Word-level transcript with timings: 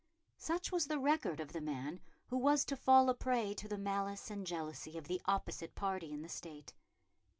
Such 0.39 0.71
was 0.71 0.87
the 0.87 0.97
record 0.97 1.39
of 1.39 1.53
the 1.53 1.61
man 1.61 1.99
who 2.25 2.37
was 2.39 2.65
to 2.65 2.75
fall 2.75 3.07
a 3.07 3.13
prey 3.13 3.53
to 3.53 3.67
the 3.67 3.77
malice 3.77 4.31
and 4.31 4.47
jealousy 4.47 4.97
of 4.97 5.07
the 5.07 5.21
opposite 5.25 5.75
party 5.75 6.11
in 6.11 6.23
the 6.23 6.27
State. 6.27 6.73